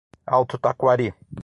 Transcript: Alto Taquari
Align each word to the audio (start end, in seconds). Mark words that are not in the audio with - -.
Alto 0.25 0.57
Taquari 0.57 1.13